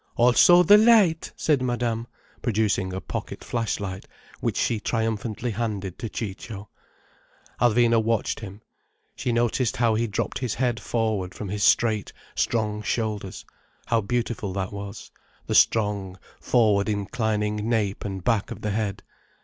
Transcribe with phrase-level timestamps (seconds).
[0.15, 2.07] "Also the light!" said Madame,
[2.41, 4.07] producing a pocket flash light,
[4.39, 6.69] which she triumphantly handed to Ciccio.
[7.61, 8.63] Alvina watched him.
[9.15, 13.45] She noticed how he dropped his head forward from his straight, strong shoulders,
[13.85, 15.11] how beautiful that was,
[15.45, 19.03] the strong, forward inclining nape and back of the head.